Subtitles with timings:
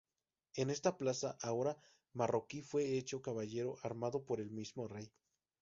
[0.55, 1.77] En esta plaza ahora
[2.13, 5.13] marroquí fue hecho caballero, armado por el mismo rey.